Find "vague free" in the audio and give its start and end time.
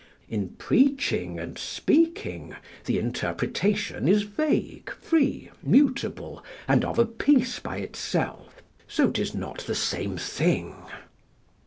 4.23-5.51